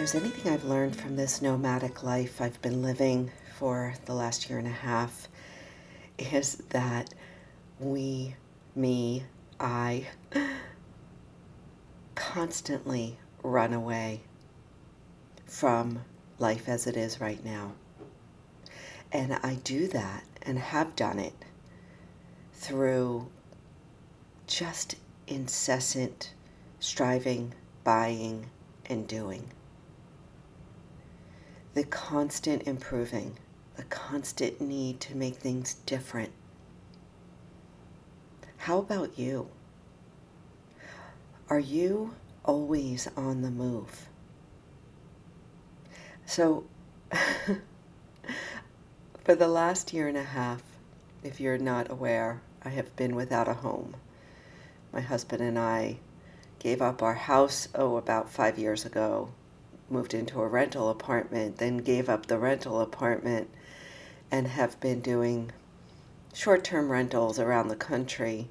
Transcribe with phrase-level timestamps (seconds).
[0.00, 4.58] there's anything I've learned from this nomadic life I've been living for the last year
[4.58, 5.28] and a half,
[6.18, 7.12] is that
[7.78, 8.34] we,
[8.74, 9.24] me,
[9.60, 10.06] I,
[12.14, 14.22] constantly run away
[15.44, 16.00] from
[16.38, 17.72] life as it is right now.
[19.12, 21.34] And I do that and have done it
[22.54, 23.28] through
[24.46, 24.94] just
[25.26, 26.32] incessant
[26.78, 27.52] striving,
[27.84, 28.46] buying,
[28.86, 29.50] and doing.
[31.72, 33.36] The constant improving,
[33.76, 36.32] the constant need to make things different.
[38.56, 39.48] How about you?
[41.48, 44.08] Are you always on the move?
[46.26, 46.64] So,
[49.24, 50.62] for the last year and a half,
[51.22, 53.94] if you're not aware, I have been without a home.
[54.92, 55.98] My husband and I
[56.58, 59.30] gave up our house, oh, about five years ago,
[59.90, 63.50] moved into a rental apartment, then gave up the rental apartment,
[64.30, 65.50] and have been doing
[66.32, 68.48] short term rentals around the country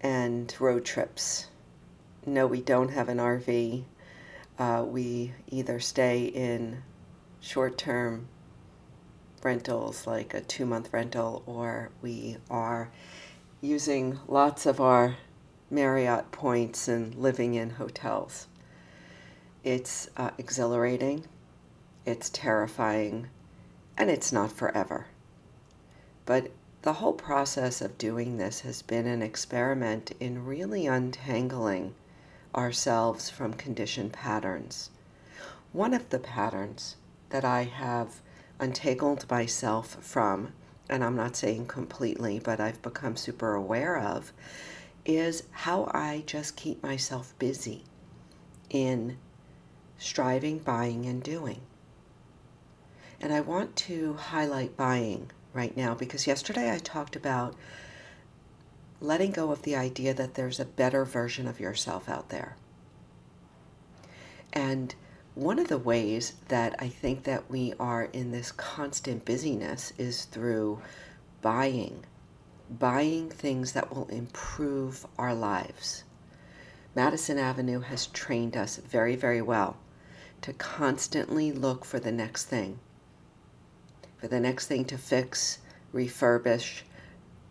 [0.00, 1.48] and road trips.
[2.24, 3.84] No, we don't have an RV
[4.58, 6.82] uh, we either stay in
[7.40, 8.28] short term
[9.42, 12.90] rentals, like a two month rental, or we are
[13.60, 15.16] using lots of our
[15.70, 18.48] Marriott points and living in hotels.
[19.70, 21.26] It's uh, exhilarating,
[22.06, 23.28] it's terrifying,
[23.98, 25.08] and it's not forever.
[26.24, 31.94] But the whole process of doing this has been an experiment in really untangling
[32.54, 34.88] ourselves from conditioned patterns.
[35.74, 36.96] One of the patterns
[37.28, 38.22] that I have
[38.58, 40.54] untangled myself from,
[40.88, 44.32] and I'm not saying completely, but I've become super aware of,
[45.04, 47.84] is how I just keep myself busy
[48.70, 49.18] in
[49.98, 51.60] striving, buying, and doing.
[53.20, 57.54] And I want to highlight buying right now because yesterday I talked about
[59.00, 62.56] letting go of the idea that there's a better version of yourself out there.
[64.52, 64.94] And
[65.34, 70.24] one of the ways that I think that we are in this constant busyness is
[70.24, 70.80] through
[71.42, 72.04] buying,
[72.70, 76.04] buying things that will improve our lives.
[76.94, 79.76] Madison Avenue has trained us very, very well
[80.42, 82.78] to constantly look for the next thing,
[84.18, 85.58] for the next thing to fix,
[85.92, 86.82] refurbish,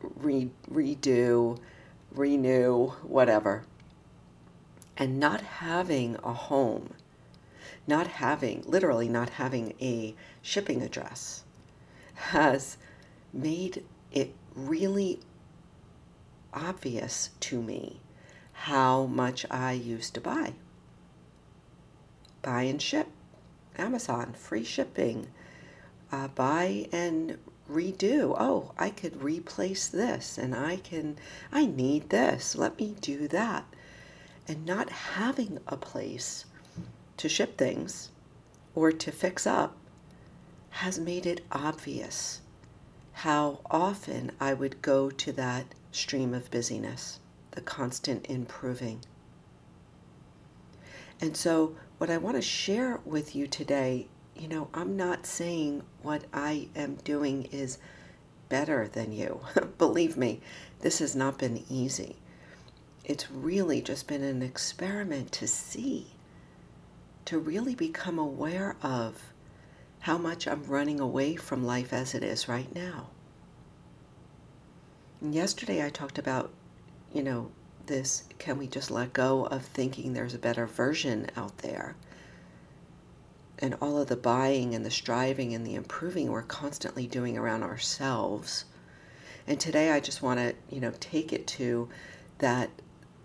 [0.00, 1.58] re- redo,
[2.12, 3.64] renew, whatever.
[4.96, 6.94] And not having a home,
[7.86, 11.44] not having, literally not having a shipping address,
[12.14, 12.78] has
[13.32, 15.20] made it really
[16.54, 18.00] obvious to me
[18.52, 20.54] how much I used to buy.
[22.46, 23.08] Buy and ship,
[23.76, 25.26] Amazon, free shipping,
[26.12, 28.36] uh, buy and redo.
[28.38, 31.18] Oh, I could replace this and I can,
[31.50, 32.54] I need this.
[32.54, 33.64] Let me do that.
[34.46, 36.44] And not having a place
[37.16, 38.10] to ship things
[38.76, 39.76] or to fix up
[40.70, 42.42] has made it obvious
[43.12, 47.18] how often I would go to that stream of busyness,
[47.50, 49.00] the constant improving.
[51.20, 55.82] And so, what I want to share with you today you know, I'm not saying
[56.02, 57.78] what I am doing is
[58.48, 59.40] better than you.
[59.78, 60.40] Believe me,
[60.80, 62.16] this has not been easy.
[63.04, 66.08] It's really just been an experiment to see,
[67.24, 69.32] to really become aware of
[70.00, 73.08] how much I'm running away from life as it is right now.
[75.20, 76.50] And yesterday I talked about,
[77.12, 77.50] you know,
[77.86, 81.96] this can we just let go of thinking there's a better version out there?
[83.58, 87.62] and all of the buying and the striving and the improving we're constantly doing around
[87.62, 88.64] ourselves.
[89.46, 91.88] And today I just want to, you know, take it to
[92.38, 92.70] that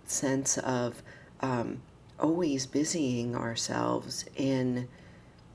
[0.05, 1.01] sense of
[1.41, 1.81] um,
[2.19, 4.87] always busying ourselves in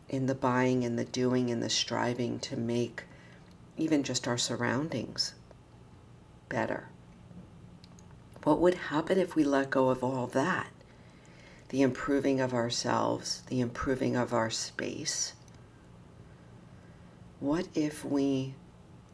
[0.09, 3.03] in the buying and the doing and the striving to make
[3.77, 5.35] even just our surroundings
[6.49, 6.89] better.
[8.47, 10.69] What would happen if we let go of all that?
[11.71, 15.33] the improving of ourselves, the improving of our space?
[17.41, 18.55] What if we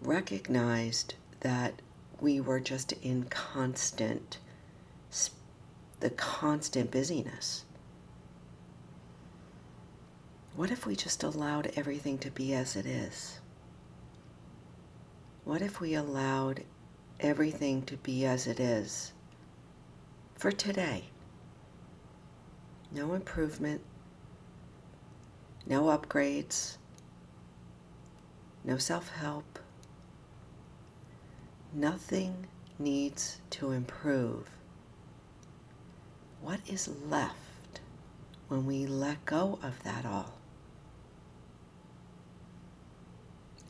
[0.02, 1.81] recognized that
[2.20, 4.38] we were just in constant,
[6.00, 7.64] the constant busyness?
[10.55, 13.40] What if we just allowed everything to be as it is?
[15.44, 16.64] What if we allowed
[17.19, 19.12] everything to be as it is
[20.42, 21.04] for today?
[22.90, 23.80] no improvement,
[25.66, 26.78] no upgrades,
[28.64, 29.60] no self help.
[31.72, 34.50] Nothing needs to improve.
[36.40, 37.80] What is left
[38.48, 40.34] when we let go of that all?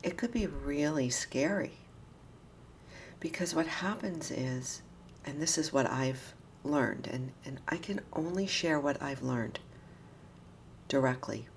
[0.02, 1.74] It could be really scary
[3.20, 4.80] because what happens is,
[5.26, 6.34] and this is what I've
[6.64, 9.58] learned, and, and I can only share what I've learned
[10.88, 11.48] directly.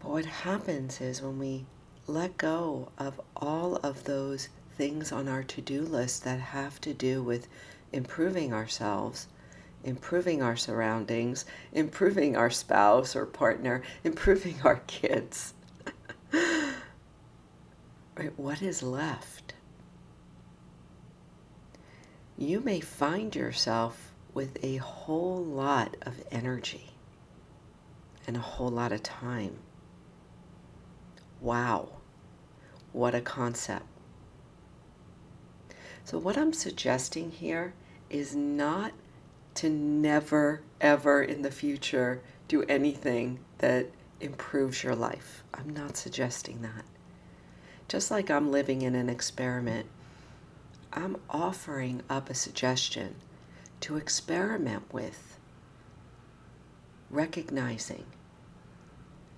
[0.00, 1.66] But what happens is when we
[2.06, 6.94] let go of all of those things on our to do list that have to
[6.94, 7.46] do with
[7.92, 9.26] improving ourselves,
[9.84, 15.54] improving our surroundings, improving our spouse or partner, improving our kids.
[16.32, 16.72] right,
[18.36, 19.54] what is left?
[22.40, 26.88] You may find yourself with a whole lot of energy
[28.26, 29.58] and a whole lot of time.
[31.42, 31.90] Wow,
[32.94, 33.84] what a concept.
[36.06, 37.74] So, what I'm suggesting here
[38.08, 38.92] is not
[39.56, 45.44] to never, ever in the future do anything that improves your life.
[45.52, 46.86] I'm not suggesting that.
[47.86, 49.88] Just like I'm living in an experiment,
[50.92, 53.16] I'm offering up a suggestion
[53.80, 55.38] to experiment with
[57.10, 58.04] recognizing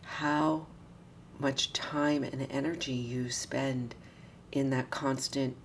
[0.02, 0.66] how
[1.38, 3.94] much time and energy you spend
[4.50, 5.56] in that constant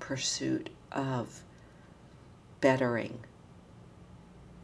[0.00, 1.42] pursuit of
[2.60, 3.20] bettering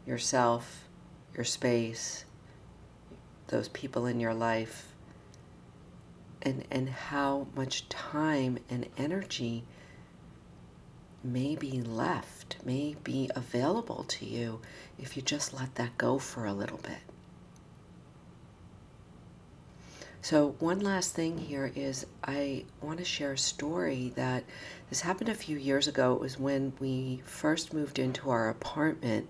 [0.05, 0.87] yourself,
[1.35, 2.25] your space,
[3.47, 4.93] those people in your life,
[6.41, 9.63] and, and how much time and energy
[11.23, 14.61] may be left, may be available to you
[14.97, 16.99] if you just let that go for a little bit.
[20.23, 24.43] So, one last thing here is I want to share a story that
[24.89, 26.13] this happened a few years ago.
[26.13, 29.27] It was when we first moved into our apartment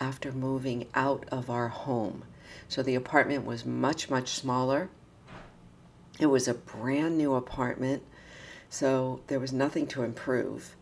[0.00, 2.24] after moving out of our home.
[2.68, 4.90] So, the apartment was much, much smaller.
[6.18, 8.02] It was a brand new apartment,
[8.72, 10.74] so there was nothing to improve.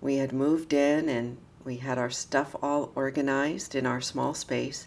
[0.00, 4.86] We had moved in and we had our stuff all organized in our small space.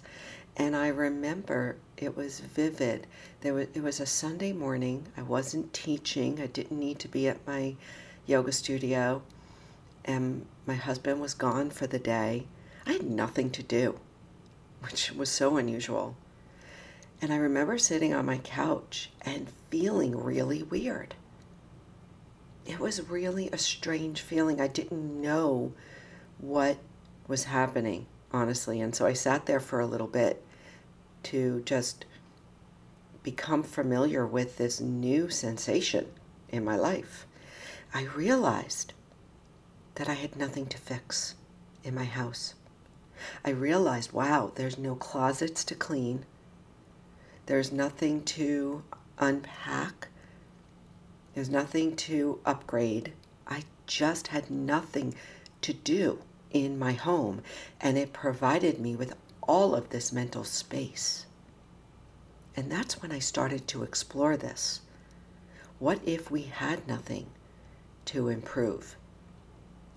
[0.56, 3.08] And I remember it was vivid.
[3.42, 5.06] There was, it was a Sunday morning.
[5.18, 6.40] I wasn't teaching.
[6.40, 7.76] I didn't need to be at my
[8.26, 9.22] yoga studio.
[10.06, 12.46] And my husband was gone for the day.
[12.86, 14.00] I had nothing to do,
[14.80, 16.16] which was so unusual.
[17.22, 21.16] And I remember sitting on my couch and feeling really weird.
[22.66, 24.62] It was really a strange feeling.
[24.62, 25.74] I didn't know
[26.38, 26.78] what
[27.28, 28.80] was happening, honestly.
[28.80, 30.44] And so I sat there for a little bit
[31.24, 32.06] to just
[33.24, 36.08] become familiar with this new sensation
[36.50, 37.26] in my life,
[37.94, 38.94] I realized
[39.96, 41.36] that I had nothing to fix
[41.84, 42.54] in my house.
[43.46, 46.26] I realized, wow, there's no closets to clean.
[47.46, 48.84] There's nothing to
[49.18, 50.10] unpack.
[51.34, 53.14] There's nothing to upgrade.
[53.48, 55.16] I just had nothing
[55.62, 56.20] to do
[56.52, 57.42] in my home,
[57.82, 61.26] and it provided me with all of this mental space.
[62.56, 64.82] And that's when I started to explore this.
[65.80, 67.28] What if we had nothing
[68.06, 68.96] to improve?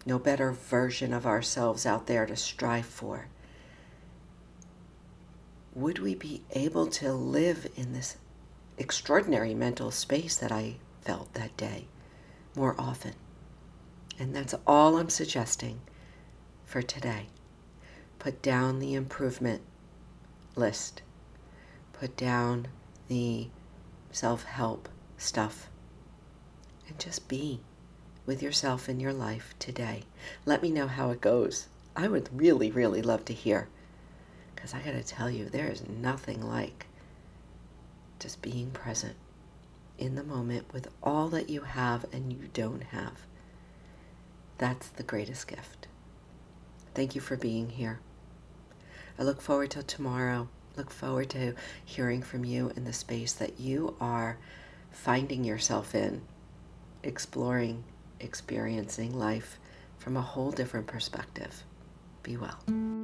[0.06, 3.26] No better version of ourselves out there to strive for?
[5.74, 8.16] Would we be able to live in this
[8.78, 10.76] extraordinary mental space that I
[11.06, 11.86] felt that day
[12.56, 13.14] more often?
[14.18, 15.80] And that's all I'm suggesting
[16.64, 17.28] for today
[18.18, 19.62] put down the improvement
[20.56, 21.02] list,
[21.92, 22.66] put down
[23.06, 23.46] the
[24.10, 25.68] self help stuff,
[26.88, 27.60] and just be
[28.24, 30.02] with yourself in your life today.
[30.44, 31.68] Let me know how it goes.
[31.94, 33.68] I would really, really love to hear.
[34.56, 36.86] Because I got to tell you, there is nothing like
[38.18, 39.14] just being present
[39.98, 43.26] in the moment with all that you have and you don't have.
[44.58, 45.86] That's the greatest gift.
[46.94, 48.00] Thank you for being here.
[49.18, 50.48] I look forward to tomorrow.
[50.76, 54.38] Look forward to hearing from you in the space that you are
[54.90, 56.22] finding yourself in,
[57.02, 57.84] exploring,
[58.20, 59.58] experiencing life
[59.98, 61.64] from a whole different perspective.
[62.22, 62.95] Be well.